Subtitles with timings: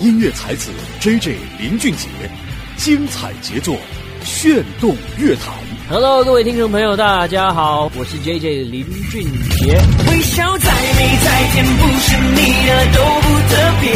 [0.00, 0.70] 音乐才子
[1.00, 2.06] J J 林俊杰，
[2.76, 3.76] 精彩杰作，
[4.22, 5.52] 炫动乐坛。
[5.90, 9.24] Hello，各位听众朋友，大家好，我是 J J 林俊
[9.58, 9.76] 杰。
[10.08, 13.90] 微笑再美再甜，不是你的都不特别。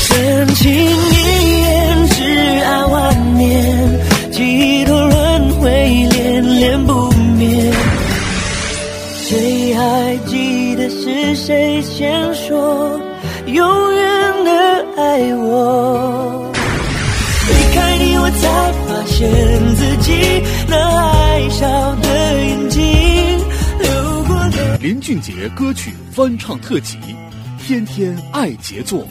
[0.00, 5.70] 深情一眼，挚爱万年，几多轮回，
[6.12, 7.72] 恋恋不灭。
[9.24, 13.00] 谁还记得是谁先说
[13.46, 13.87] 永
[14.98, 16.52] 爱我？
[17.46, 19.30] 离开你，我才发现
[19.76, 22.82] 自己那爱笑的眼睛
[23.78, 24.76] 流过的。
[24.78, 26.98] 林俊杰歌曲翻唱特辑，
[27.64, 29.06] 天天爱杰作。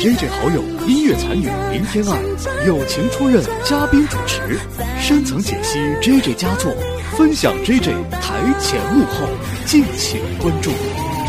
[0.00, 2.18] J J 好友音乐才女林天爱
[2.66, 4.58] 友情出任嘉宾主持，
[4.98, 6.72] 深层解析 J J 佳作，
[7.14, 9.28] 分享 J J 台前幕后，
[9.66, 10.70] 敬请关注。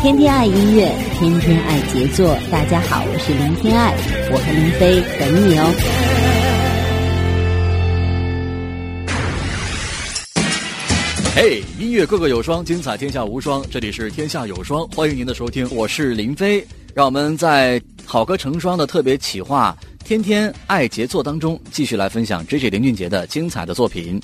[0.00, 2.38] 天天爱音乐，天天爱杰作。
[2.52, 3.92] 大家好，我是林天爱，
[4.30, 5.66] 我和林飞等你哦。
[11.34, 13.60] 嘿，音乐个个有双，精彩天下无双。
[13.72, 16.64] 这里是天下有双，欢迎您的收听，我是林飞。
[16.94, 24.20] 让我们在好歌成双的特别企划《天天爱杰作》当中，继续来分享 J J 林俊杰的精彩的作品。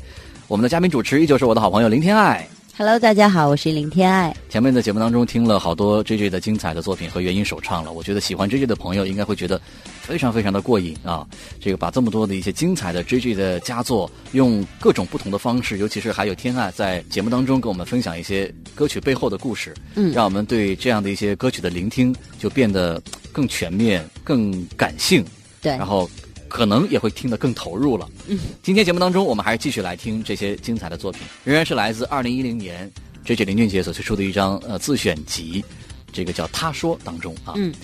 [0.47, 2.47] 我们的嘉宾主持依旧是我的好朋友林天爱。
[2.77, 4.34] Hello，大家好，我是林天爱。
[4.48, 9.61] 前面的节目当中听了好多 J J 的精彩的作品和原音首唱了，我觉得喜欢 J J 的朋友应该会觉得
[10.03, 11.25] 非常非常的过瘾啊！
[11.61, 23.00] 这个把这么多的一些精彩的 J J 的佳作，用各种不同的方式，尤其是还有天爱在节目当中跟我们分享一些歌曲背后的故事，嗯让我们对这样的一些歌曲的聆听就变得
[23.31, 25.25] 更全面、更感性，
[25.62, 26.11] 对然后
[26.55, 28.08] 可能也会听得更投入了。
[28.28, 32.88] 嗯，今天节目当中，我们还是继续来听这些精彩的作品，仍然是来自二零一零年
[33.24, 35.64] J J 林俊杰所推出的一张呃自选集，
[36.12, 37.55] 这个叫《他说》当中啊。
[37.56, 37.75] 嗯。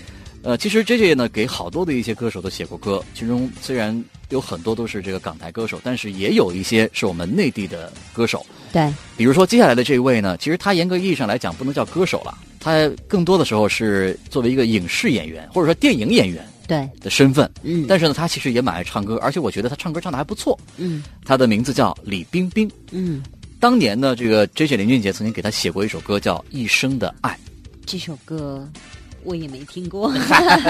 [0.42, 8.46] 呃，其实 J J 呢给好多的一些歌手都写过歌，其中虽然有很多都是这个港台歌手，但是也有一些是我们内地的歌手。
[8.72, 17.50] 对，比如说接下来的这位呢，其实他严格意义上来讲不能叫歌手了，他更多的时候是作为一个影视演员或者说电影演员对，的身份。
[17.64, 20.56] 嗯但是呢，他其实也蛮爱唱歌，而且我觉得他唱歌唱的还不错。
[20.76, 22.70] 嗯他的名字叫李冰冰。
[22.92, 23.20] 嗯，
[23.58, 27.32] 当年呢，这个 J J 林俊杰曾经给他写过一首歌叫《一生的爱》，
[27.84, 28.70] 这首歌
[29.24, 30.12] 我也没听过，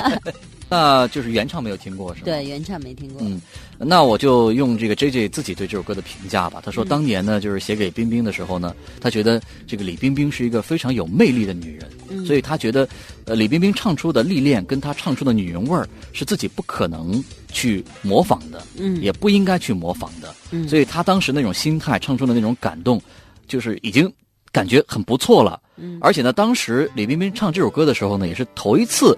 [0.69, 2.27] 那就是原唱没有听过是吧？。
[2.27, 3.21] 对，原唱没听过。
[3.25, 3.41] 嗯，
[3.79, 6.61] 那我就用这个 J J 自己对这首歌的评价吧。
[6.65, 12.89] 他说，当年呢，就是写给冰冰的时候呢，他觉得这个李冰冰是一个非常有魅力的女人，嗯所以他觉得，
[13.25, 17.23] 呃，李冰冰唱出的历练跟她唱出的女人味儿是自己不可能
[17.53, 20.33] 去模仿的，嗯也不应该去模仿的。
[20.53, 23.01] 嗯所以他当时那种心态，唱出的那种感动，
[23.49, 24.13] 就是已经
[24.53, 25.61] 感觉很不错了。
[25.81, 29.17] 嗯而且呢，当时李冰冰唱这首歌的时候呢，也是头一次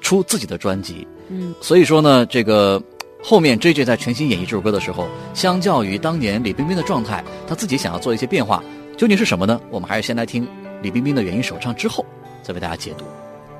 [0.00, 1.06] 出自己的专辑。
[1.28, 2.82] 嗯所以说呢，这个
[3.22, 8.62] 后面 J J 在全新演绎这首歌的时候，相较于当年李冰冰的状态，他自己想要做一些变化，
[8.96, 9.60] 究竟是什么呢？
[9.70, 10.46] 我们还是先来听
[10.82, 12.04] 李冰冰的原音首唱，之后
[12.42, 13.04] 再为大家解读《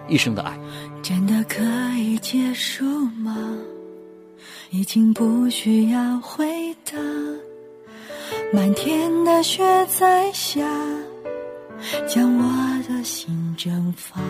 [0.08, 0.52] 一生的爱》。
[1.02, 1.62] 真的可
[1.98, 2.84] 以结束
[3.22, 3.36] 吗？
[4.70, 6.44] 已经不需要回
[6.84, 6.98] 答。
[8.52, 10.60] 漫天的雪在下，
[12.06, 12.42] 将我
[12.88, 14.20] 的心蒸发。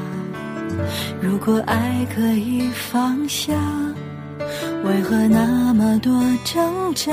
[1.21, 3.53] 如果爱可以放下，
[4.85, 7.13] 为何那么多挣扎？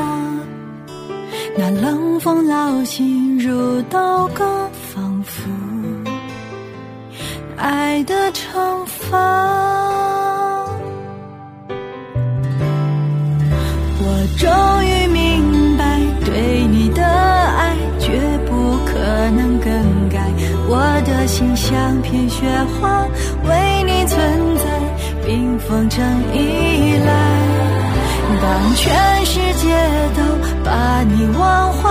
[1.58, 5.50] 那冷风烙心如刀割，仿佛
[7.58, 9.18] 爱的惩罚。
[14.04, 14.06] 我
[14.38, 14.50] 终
[14.86, 17.04] 于明白，对你的
[21.28, 22.46] 心像片雪
[22.80, 23.06] 花，
[23.48, 24.20] 为你存
[24.58, 24.64] 在，
[25.26, 27.12] 冰封成依赖。
[28.42, 29.68] 当全世界
[30.16, 30.24] 都
[30.64, 31.90] 把你忘怀，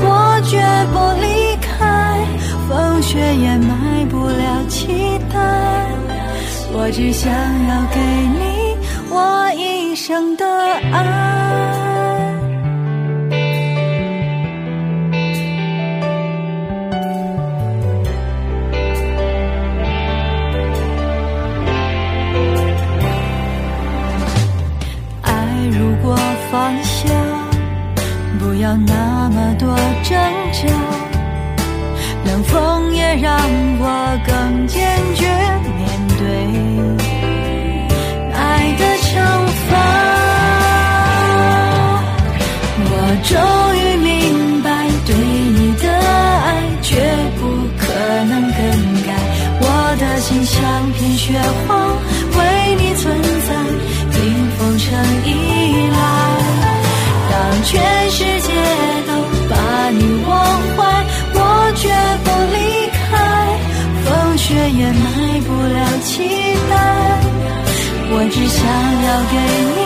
[0.00, 0.60] 我绝
[0.92, 1.66] 不离开。
[2.68, 5.38] 风雪掩埋不了期待，
[6.72, 8.00] 我只想要给
[8.38, 8.76] 你
[9.10, 10.44] 我一生的。
[10.92, 11.95] 爱
[28.66, 30.18] 要那么多挣
[30.52, 30.66] 扎。
[32.24, 33.38] 冷风也让
[33.78, 34.95] 我更坚
[64.78, 66.22] 也买不了期
[66.68, 66.74] 待
[68.08, 68.62] 我只想
[69.06, 69.34] 要给
[69.74, 69.78] 你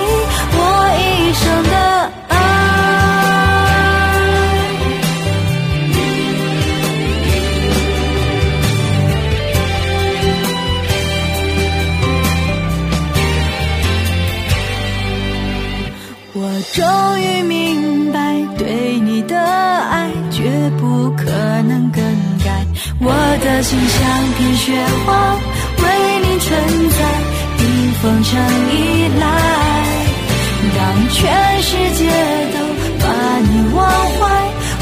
[0.53, 0.59] 我
[0.99, 1.01] 一
[1.33, 1.75] 生的
[2.29, 2.35] 爱。
[16.35, 16.39] 我
[16.75, 16.79] 终
[17.21, 18.17] 于明白
[18.59, 21.25] 对你的爱绝不可
[21.63, 22.10] 能更
[23.03, 23.99] 我的心像
[24.37, 24.67] 片雪
[25.07, 25.09] 花，
[25.79, 25.85] 为
[26.21, 26.49] 你存
[26.91, 26.99] 在，
[27.57, 27.61] 冰
[28.01, 28.29] 封成
[28.71, 28.75] 依
[29.19, 29.25] 赖。
[30.77, 30.79] 当
[31.09, 31.19] 全
[31.63, 32.01] 世界
[32.53, 32.57] 都
[33.01, 33.05] 把
[33.41, 33.79] 你忘
[34.19, 34.21] 怀，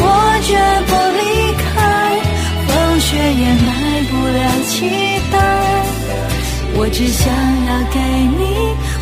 [0.01, 0.05] 我
[0.43, 0.49] 绝
[0.89, 1.23] 不离
[1.63, 1.67] 开。
[2.67, 2.69] 风
[3.01, 3.69] 雪掩埋
[4.11, 4.77] 不了期
[5.31, 5.35] 待，
[6.75, 7.23] 我只想
[7.67, 7.97] 要给
[8.39, 8.41] 你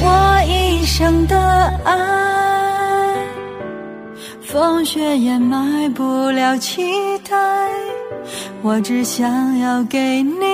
[0.01, 0.07] 我
[0.47, 1.35] 一生的
[1.85, 1.89] 爱。
[4.43, 6.83] 风雪掩埋不了期
[7.29, 7.37] 待，
[8.67, 10.45] 我只想要给你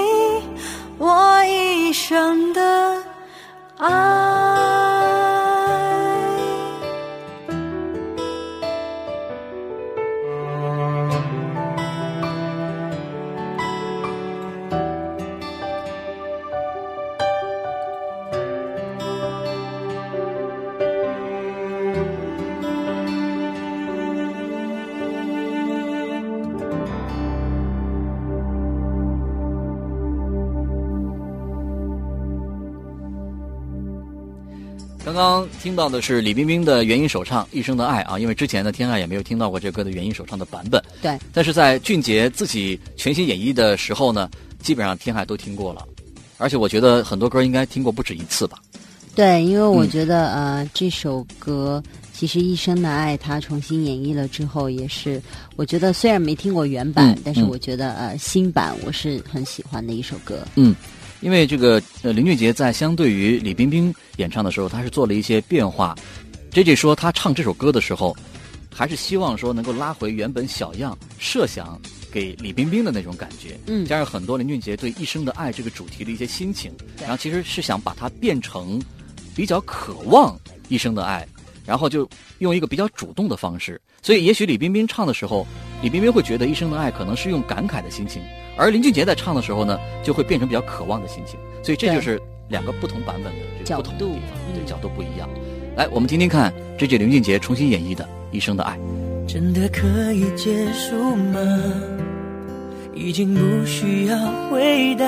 [0.99, 3.03] 我一生的
[3.79, 4.32] 爱。
[35.13, 40.83] 刚刚听到的是李冰冰的原音首唱《一生的爱》啊，因为之前呢天爱也没有听到过这歌的原音首唱的版本。
[41.03, 44.31] 对，但是在俊杰自己全新演绎的时候呢，
[44.61, 45.87] 基本上天海都听过了，
[46.39, 48.59] 而且我觉得很多歌应该听过不止一次吧。
[49.15, 51.83] 对，因为我觉得、呃这首歌
[52.15, 55.21] 其实《一生的爱》它重新演绎了之后，也是
[55.57, 60.39] 我觉得虽然没听过原版，嗯但是嗯我觉得呃新版我是很喜欢的一首歌。
[60.55, 60.75] 嗯，
[61.23, 65.97] 因为这个呃林俊杰在相对于李冰冰演唱的时候，他是做了一些变化。
[66.51, 68.15] J J 说他唱这首歌的时候，
[68.75, 71.81] 还是希望说能够拉回原本小样设想
[72.11, 76.71] 给李冰冰的那种感觉，嗯加上很多林俊杰对一生的爱这个主题的一些心情，
[77.01, 78.83] 然后其实是想把它变成
[79.35, 81.27] 比较渴望一生的爱，
[81.65, 82.07] 然后就
[82.41, 83.81] 用一个比较主动的方式。
[84.03, 85.47] 所以也许李冰冰唱的时候，
[85.83, 88.23] 李冰冰会觉得一生的爱可能是用感慨的心情，
[88.57, 91.39] 而林俊杰在唱的时候呢，就会变成比较渴望的心情。
[91.63, 95.29] 所以这就是两个不同版本的这个角不同的地度方，嗯对角度不一样。
[95.77, 98.77] 来，我们听听看这句林俊杰重新演绎的《一生的爱》。
[99.27, 101.41] 真的可以结束吗？
[102.95, 104.17] 已经不需要
[104.51, 105.07] 回答。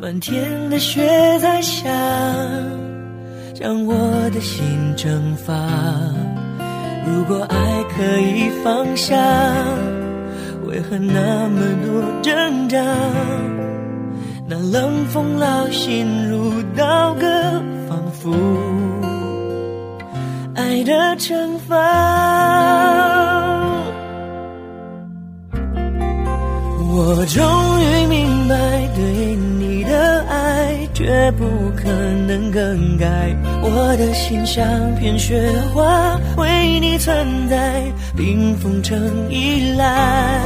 [0.00, 1.06] 满天的雪
[1.38, 1.88] 在下，
[3.54, 3.94] 将我
[4.30, 4.64] 的心
[4.96, 5.54] 蒸发。
[7.06, 9.14] 如果爱可以放下，
[10.66, 12.78] 为何那么多挣扎？
[14.46, 17.26] 那冷风烙心如刀割，
[17.88, 18.30] 仿佛
[20.54, 21.74] 爱的惩罚。
[26.96, 27.42] 我终
[27.80, 28.54] 于明白，
[28.94, 29.23] 对
[30.94, 31.44] 绝不
[31.76, 31.90] 可
[32.26, 33.06] 能更改。
[33.60, 37.82] 我的心像片雪花，为你存在，
[38.16, 38.96] 冰封成
[39.28, 40.40] 依赖。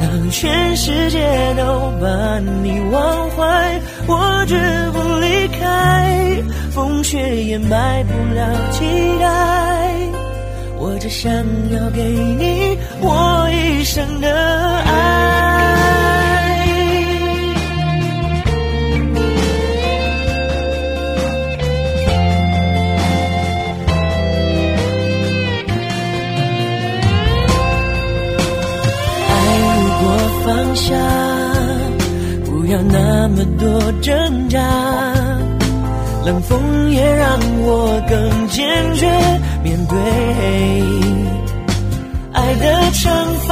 [0.00, 1.18] 当全世界
[1.56, 4.56] 都把你忘怀，我绝
[4.92, 6.42] 不离开。
[6.70, 8.84] 风雪掩埋不了期
[9.20, 9.94] 待，
[10.78, 11.32] 我只想
[11.72, 15.18] 要给你我一生的爱。
[15.18, 15.27] 爱
[30.78, 30.94] 下，
[32.44, 34.58] 不要那么多挣扎。
[36.24, 39.06] 冷风也让我更坚决
[39.62, 39.98] 面对
[42.32, 43.10] 爱的惩
[43.46, 43.50] 罚。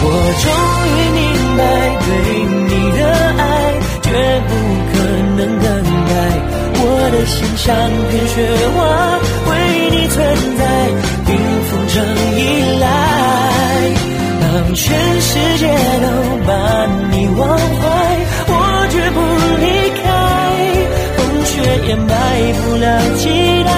[0.00, 0.06] 我
[0.42, 0.46] 终
[0.84, 1.22] 于明
[1.56, 1.60] 白，
[2.04, 2.08] 对
[2.68, 3.00] 你的
[3.38, 3.42] 爱
[4.02, 4.06] 绝
[4.48, 4.50] 不
[4.92, 4.94] 可
[5.36, 5.66] 能更
[6.08, 6.12] 改。
[6.80, 7.66] 我的心像
[8.10, 8.36] 片雪
[8.74, 8.78] 花，
[9.50, 9.50] 为
[9.90, 10.16] 你存
[10.57, 10.57] 在，
[14.68, 16.06] 当全世界都
[16.46, 16.52] 把
[17.10, 17.88] 你忘怀，
[18.48, 18.52] 我
[18.90, 19.18] 绝不
[19.64, 20.04] 离开。
[21.16, 21.50] 风雪
[21.88, 22.12] 掩埋
[22.52, 22.84] 不了
[23.16, 23.24] 期
[23.64, 23.72] 待，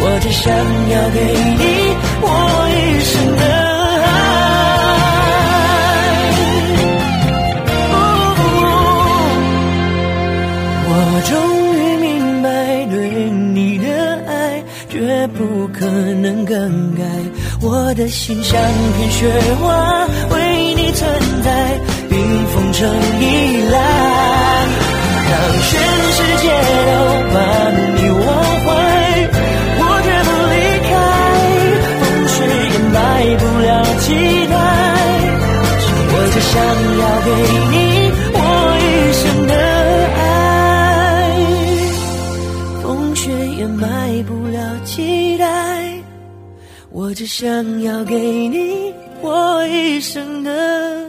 [0.00, 0.48] 我只想
[0.88, 1.20] 要给
[1.60, 1.62] 你
[2.22, 2.26] 我
[2.72, 2.74] 一
[3.04, 3.44] 生的
[4.00, 4.08] 爱。
[10.88, 10.90] 我
[11.28, 11.32] 终
[11.76, 12.48] 于明白，
[12.86, 13.73] 对你
[15.06, 15.84] 却不可
[16.14, 17.02] 能更改
[17.60, 18.58] 我的心像
[18.96, 19.28] 片雪
[19.60, 22.88] 花为你存在冰封成
[23.20, 23.78] 依赖
[25.28, 25.32] 当
[25.68, 25.72] 全
[26.16, 26.48] 世界
[26.88, 26.92] 都
[27.34, 27.36] 把
[27.96, 28.26] 你忘
[28.64, 28.66] 怀。
[29.76, 30.56] 我绝不离
[30.88, 30.92] 开
[32.00, 32.36] 风雪
[32.72, 32.96] 掩埋
[33.36, 33.70] 不了
[34.00, 34.06] 期
[34.46, 34.54] 待
[36.12, 36.52] 我只想
[36.98, 37.28] 要给
[37.76, 37.83] 你。
[47.04, 51.03] 我只想要给你我一生的